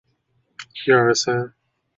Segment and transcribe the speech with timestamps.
[0.03, 0.03] 明朝
[1.03, 1.51] 政治人物。